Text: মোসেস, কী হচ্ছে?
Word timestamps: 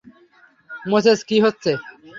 মোসেস, 0.85 1.19
কী 1.29 1.37
হচ্ছে? 1.45 1.71